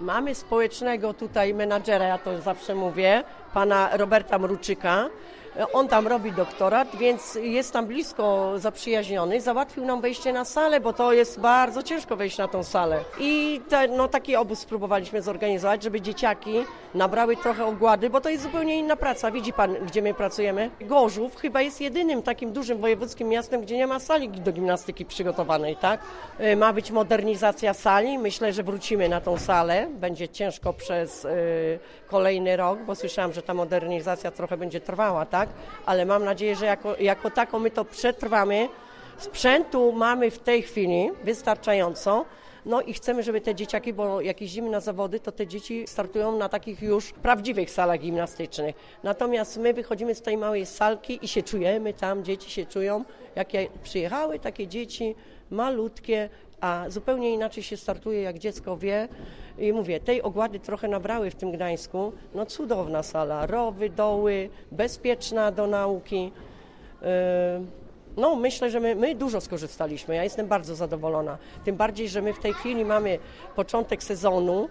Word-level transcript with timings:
Mamy 0.00 0.34
społecznego 0.34 1.14
tutaj 1.14 1.54
menadżera, 1.54 2.04
ja 2.04 2.18
to 2.18 2.40
zawsze 2.40 2.74
mówię, 2.74 3.24
pana 3.54 3.96
Roberta 3.96 4.38
Mruczyka. 4.38 5.08
On 5.72 5.88
tam 5.88 6.06
robi 6.06 6.32
doktorat, 6.32 6.96
więc 6.96 7.38
jest 7.42 7.72
tam 7.72 7.86
blisko 7.86 8.52
zaprzyjaźniony. 8.56 9.40
Załatwił 9.40 9.84
nam 9.84 10.00
wejście 10.00 10.32
na 10.32 10.44
salę, 10.44 10.80
bo 10.80 10.92
to 10.92 11.12
jest 11.12 11.40
bardzo 11.40 11.82
ciężko 11.82 12.16
wejść 12.16 12.38
na 12.38 12.48
tą 12.48 12.64
salę. 12.64 13.00
I 13.18 13.60
te, 13.68 13.88
no, 13.88 14.08
taki 14.08 14.36
obóz 14.36 14.58
spróbowaliśmy 14.58 15.22
zorganizować, 15.22 15.82
żeby 15.82 16.00
dzieciaki 16.00 16.64
nabrały 16.94 17.36
trochę 17.36 17.64
ogłady, 17.64 18.10
bo 18.10 18.20
to 18.20 18.28
jest 18.28 18.42
zupełnie 18.42 18.78
inna 18.78 18.96
praca. 18.96 19.30
Widzi 19.30 19.52
pan, 19.52 19.74
gdzie 19.86 20.02
my 20.02 20.14
pracujemy? 20.14 20.70
Gorzów 20.80 21.36
chyba 21.36 21.62
jest 21.62 21.80
jedynym 21.80 22.22
takim 22.22 22.52
dużym 22.52 22.78
wojewódzkim 22.78 23.28
miastem, 23.28 23.60
gdzie 23.62 23.76
nie 23.76 23.86
ma 23.86 24.00
sali 24.00 24.28
do 24.28 24.52
gimnastyki 24.52 25.04
przygotowanej, 25.04 25.76
tak? 25.76 26.00
Y, 26.40 26.56
Ma 26.56 26.72
być 26.72 26.90
modernizacja 26.90 27.74
sali. 27.74 28.18
Myślę, 28.18 28.52
że 28.52 28.62
wrócimy 28.62 29.08
na 29.08 29.20
tą 29.20 29.36
salę. 29.38 29.86
Będzie 29.90 30.28
ciężko 30.28 30.72
przez 30.72 31.24
y, 31.24 31.78
kolejny 32.08 32.56
rok, 32.56 32.78
bo 32.86 32.94
słyszałam, 32.94 33.32
że 33.32 33.42
ta 33.42 33.54
modernizacja 33.54 34.30
trochę 34.30 34.56
będzie 34.56 34.80
trwała, 34.80 35.26
tak? 35.26 35.47
Ale 35.86 36.06
mam 36.06 36.24
nadzieję, 36.24 36.56
że 36.56 36.66
jako, 36.66 36.96
jako 36.96 37.30
taką 37.30 37.58
my 37.58 37.70
to 37.70 37.84
przetrwamy. 37.84 38.68
Sprzętu 39.18 39.92
mamy 39.92 40.30
w 40.30 40.38
tej 40.38 40.62
chwili 40.62 41.10
wystarczająco. 41.24 42.24
No 42.66 42.80
i 42.80 42.92
chcemy, 42.92 43.22
żeby 43.22 43.40
te 43.40 43.54
dzieciaki, 43.54 43.92
bo 43.92 44.20
jak 44.20 44.40
jeździmy 44.40 44.70
na 44.70 44.80
zawody, 44.80 45.20
to 45.20 45.32
te 45.32 45.46
dzieci 45.46 45.84
startują 45.86 46.36
na 46.36 46.48
takich 46.48 46.82
już 46.82 47.12
prawdziwych 47.12 47.70
salach 47.70 48.00
gimnastycznych. 48.00 48.76
Natomiast 49.02 49.56
my 49.56 49.74
wychodzimy 49.74 50.14
z 50.14 50.22
tej 50.22 50.36
małej 50.36 50.66
salki 50.66 51.18
i 51.22 51.28
się 51.28 51.42
czujemy 51.42 51.94
tam, 51.94 52.24
dzieci 52.24 52.50
się 52.50 52.66
czują, 52.66 53.04
jakie 53.36 53.68
przyjechały 53.82 54.38
takie 54.38 54.66
dzieci 54.66 55.14
malutkie, 55.50 56.28
a 56.60 56.84
zupełnie 56.88 57.34
inaczej 57.34 57.62
się 57.62 57.76
startuje, 57.76 58.22
jak 58.22 58.38
dziecko 58.38 58.76
wie. 58.76 59.08
I 59.58 59.72
mówię, 59.72 60.00
tej 60.00 60.22
ogłady 60.22 60.60
trochę 60.60 60.88
nabrały 60.88 61.30
w 61.30 61.34
tym 61.34 61.52
Gdańsku. 61.52 62.12
No 62.34 62.46
cudowna 62.46 63.02
sala, 63.02 63.46
rowy, 63.46 63.90
doły, 63.90 64.50
bezpieczna 64.72 65.52
do 65.52 65.66
nauki. 65.66 66.32
Yy, 67.02 67.08
no, 68.16 68.36
myślę, 68.36 68.70
że 68.70 68.80
my, 68.80 68.94
my 68.94 69.14
dużo 69.14 69.40
skorzystaliśmy. 69.40 70.14
Ja 70.14 70.24
jestem 70.24 70.46
bardzo 70.46 70.74
zadowolona. 70.74 71.38
Tym 71.64 71.76
bardziej, 71.76 72.08
że 72.08 72.22
my 72.22 72.32
w 72.32 72.38
tej 72.38 72.52
chwili 72.52 72.84
mamy 72.84 73.18
początek 73.56 74.02
sezonu. 74.02 74.68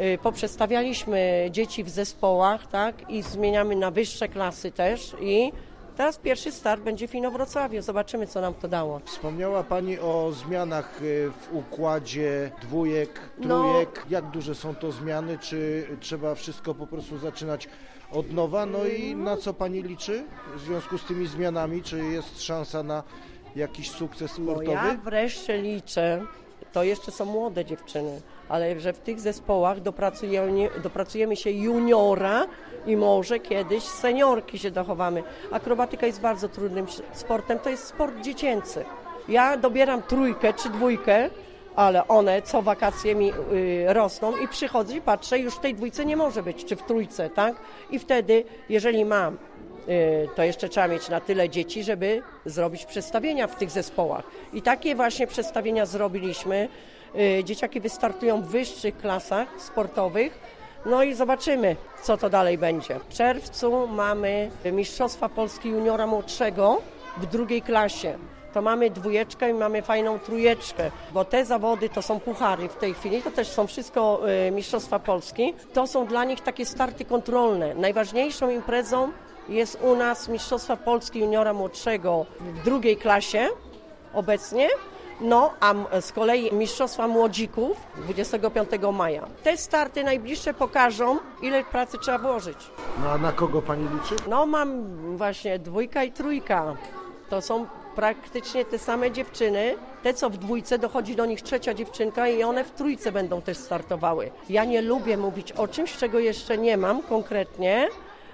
Y, 0.00 0.18
Poprzestawialiśmy 0.22 1.48
dzieci 1.50 1.84
w 1.84 1.88
zespołach, 1.88 2.66
tak, 2.66 3.10
i 3.10 3.22
zmieniamy 3.22 3.76
na 3.76 3.90
wyższe 3.90 4.28
klasy 4.28 4.72
też. 4.72 5.16
I 5.20 5.52
teraz 5.98 6.18
pierwszy 6.18 6.52
start 6.52 6.82
będzie 6.82 7.08
w 7.08 7.14
Inowrocławiu. 7.14 7.82
Zobaczymy, 7.82 8.26
co 8.26 8.40
nam 8.40 8.54
to 8.54 8.68
dało. 8.68 9.00
Wspomniała 9.04 9.62
Pani 9.64 9.98
o 9.98 10.32
zmianach 10.32 11.02
y, 11.02 11.30
w 11.30 11.54
układzie 11.54 12.50
dwójek, 12.62 13.20
No. 13.38 13.58
trójek. 13.62 14.04
Jak 14.10 14.30
duże 14.30 14.54
są 14.54 14.74
to 14.74 14.92
zmiany? 14.92 15.38
Czy 15.38 15.86
trzeba 16.00 16.34
wszystko 16.34 16.74
po 16.74 16.86
prostu 16.86 17.18
zaczynać 17.18 17.68
od 18.12 18.32
nowa? 18.32 18.66
No 18.66 18.84
i 18.84 19.16
na 19.16 19.36
co 19.36 19.54
Pani 19.54 19.82
liczy 19.82 20.24
w 20.56 20.60
związku 20.60 20.98
z 20.98 21.04
tymi 21.04 21.26
zmianami? 21.26 21.82
Czy 21.82 21.98
jest 22.04 22.42
szansa 22.42 22.82
na 22.82 23.02
jakiś 23.56 23.90
sukces 23.90 24.38
No 24.38 24.44
sportowy? 24.44 24.72
ja 24.72 24.96
wreszcie 25.04 25.62
liczę, 25.62 26.22
to 26.72 26.82
jeszcze 26.82 27.12
są 27.12 27.24
młode 27.24 27.64
dziewczyny, 27.64 28.20
ale 28.48 28.80
że 28.80 28.92
w 28.92 28.98
tych 28.98 29.20
zespołach 29.20 29.80
dopracujemy, 29.80 30.68
dopracujemy 30.82 31.36
się 31.36 31.50
juniora 31.50 32.46
i 32.86 32.96
może 32.96 33.38
kiedyś 33.38 33.84
seniorki 33.84 34.58
się 34.58 34.70
dochowamy. 34.70 35.22
Akrobatyka 35.52 36.06
jest 36.06 36.20
bardzo 36.20 36.48
trudnym 36.48 36.86
sportem, 37.12 37.58
to 37.58 37.70
jest 37.70 37.84
sport 37.84 38.20
dziecięcy. 38.20 38.84
Ja 39.28 39.56
dobieram 39.56 40.02
trójkę 40.02 40.52
czy 40.52 40.68
dwójkę, 40.68 41.30
ale 41.76 42.08
one 42.08 42.42
co 42.42 42.62
wakacje 42.62 43.14
mi 43.14 43.32
y, 43.52 43.84
rosną 43.88 44.36
i 44.36 44.48
przychodzę 44.48 44.96
i 44.96 45.00
patrzę, 45.00 45.38
już 45.38 45.54
w 45.54 45.60
tej 45.60 45.74
dwójce 45.74 46.04
nie 46.04 46.16
może 46.16 46.42
być, 46.42 46.64
czy 46.64 46.76
w 46.76 46.82
trójce, 46.82 47.30
tak? 47.30 47.56
I 47.90 47.98
wtedy, 47.98 48.44
jeżeli 48.68 49.04
mam 49.04 49.38
to 50.34 50.42
jeszcze 50.42 50.68
trzeba 50.68 50.88
mieć 50.88 51.08
na 51.08 51.20
tyle 51.20 51.48
dzieci, 51.48 51.84
żeby 51.84 52.22
zrobić 52.44 52.84
przestawienia 52.84 53.46
w 53.46 53.56
tych 53.56 53.70
zespołach. 53.70 54.24
I 54.52 54.62
takie 54.62 54.94
właśnie 54.94 55.26
przestawienia 55.26 55.86
zrobiliśmy. 55.86 56.68
Y, 57.40 57.44
Dzieciaki 57.44 57.80
wystartują 57.80 58.42
w 58.42 58.46
wyższych 58.46 58.96
klasach 58.96 59.48
sportowych. 59.58 60.38
No 60.86 61.02
i 61.02 61.14
zobaczymy, 61.14 61.76
co 62.02 62.16
to 62.16 62.30
dalej 62.30 62.58
będzie. 62.58 62.98
W 63.08 63.08
czerwcu 63.08 63.86
mamy 63.86 64.50
Mistrzostwa 64.72 65.28
Polski 65.28 65.68
Juniora 65.68 66.06
Młodszego 66.06 66.82
w 67.16 67.26
drugiej 67.26 67.62
klasie. 67.62 68.18
To 68.52 68.62
mamy 68.62 68.90
dwójeczkę 68.90 69.50
i 69.50 69.54
mamy 69.54 69.82
fajną 69.82 70.18
trójeczkę, 70.18 70.90
bo 71.12 71.24
te 71.24 71.44
zawody 71.44 71.88
to 71.88 72.02
są 72.02 72.20
puchary 72.20 72.68
w 72.68 72.76
tej 72.76 72.94
chwili, 72.94 73.22
to 73.22 73.30
też 73.30 73.48
są 73.48 73.66
wszystko 73.66 74.20
y, 74.48 74.50
Mistrzostwa 74.50 74.98
Polski. 74.98 75.54
To 75.72 75.86
są 75.86 76.06
dla 76.06 76.24
nich 76.24 76.40
takie 76.40 76.66
starty 76.66 77.04
kontrolne. 77.04 77.74
Najważniejszą 77.74 78.50
imprezą 78.50 79.12
jest 79.48 79.78
u 79.82 79.96
nas 79.96 80.28
Mistrzostwa 80.28 80.76
Polski 80.76 81.18
Juniora 81.18 81.52
Młodszego 81.52 82.26
w 82.40 82.64
drugiej 82.64 82.96
klasie 82.96 83.48
obecnie. 84.14 84.68
No, 85.20 85.52
a 85.60 85.74
z 86.00 86.12
kolei 86.12 86.52
Mistrzostwa 86.52 87.08
Młodzików 87.08 87.76
25 87.96 88.68
maja. 88.92 89.26
Te 89.42 89.56
starty 89.56 90.04
najbliższe 90.04 90.54
pokażą, 90.54 91.18
ile 91.42 91.64
pracy 91.64 91.98
trzeba 91.98 92.18
włożyć. 92.18 92.58
No 93.02 93.10
a 93.10 93.18
na 93.18 93.32
kogo 93.32 93.62
Pani 93.62 93.88
liczy? 93.94 94.16
No, 94.28 94.46
mam 94.46 94.86
właśnie 95.16 95.58
dwójka 95.58 96.04
i 96.04 96.12
trójka. 96.12 96.76
To 97.30 97.42
są 97.42 97.66
praktycznie 97.94 98.64
te 98.64 98.78
same 98.78 99.10
dziewczyny. 99.10 99.74
Te, 100.02 100.14
co 100.14 100.30
w 100.30 100.36
dwójce, 100.36 100.78
dochodzi 100.78 101.16
do 101.16 101.26
nich 101.26 101.42
trzecia 101.42 101.74
dziewczynka 101.74 102.28
i 102.28 102.42
one 102.42 102.64
w 102.64 102.70
trójce 102.70 103.12
będą 103.12 103.42
też 103.42 103.56
startowały. 103.56 104.30
Ja 104.48 104.64
nie 104.64 104.82
lubię 104.82 105.16
mówić 105.16 105.52
o 105.52 105.68
czymś, 105.68 105.96
czego 105.96 106.18
jeszcze 106.18 106.58
nie 106.58 106.76
mam 106.76 107.02
konkretnie, 107.02 107.88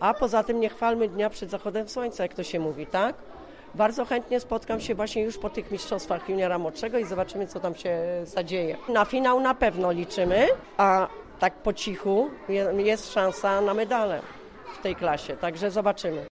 a 0.00 0.14
poza 0.14 0.42
tym 0.44 0.60
nie 0.60 0.68
chwalmy 0.68 1.08
dnia 1.08 1.30
przed 1.30 1.50
zachodem 1.50 1.88
słońca, 1.88 2.22
jak 2.22 2.34
to 2.34 2.42
się 2.42 2.60
mówi, 2.60 2.86
tak? 2.86 3.14
Bardzo 3.74 4.04
chętnie 4.04 4.40
spotkam 4.40 4.80
się 4.80 4.94
właśnie 4.94 5.22
już 5.22 5.38
po 5.38 5.50
tych 5.50 5.70
mistrzostwach 5.70 6.28
juniora 6.28 6.58
młodszego 6.58 6.98
i 6.98 7.04
zobaczymy, 7.04 7.46
co 7.46 7.60
tam 7.60 7.74
się 7.74 7.98
zadzieje. 8.24 8.76
Na 8.88 9.04
finał 9.04 9.40
na 9.40 9.54
pewno 9.54 9.92
liczymy, 9.92 10.46
a 10.76 11.08
tak 11.38 11.54
po 11.54 11.72
cichu 11.72 12.30
je- 12.48 12.72
jest 12.76 13.12
szansa 13.12 13.60
na 13.60 13.74
medale 13.74 14.20
w 14.78 14.82
tej 14.82 14.96
klasie, 14.96 15.36
także 15.36 15.70
zobaczymy. 15.70 16.24